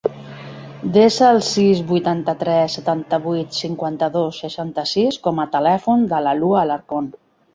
Desa 0.93 1.27
el 1.33 1.41
sis, 1.47 1.81
vuitanta-tres, 1.91 2.77
setanta-vuit, 2.79 3.53
cinquanta-dos, 3.65 4.41
seixanta-sis 4.45 5.23
com 5.27 5.43
a 5.43 5.47
telèfon 5.59 6.11
de 6.15 6.23
la 6.29 6.37
Lua 6.41 6.59
Alarcon. 6.63 7.13